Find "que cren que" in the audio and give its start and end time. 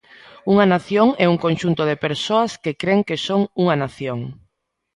2.63-3.17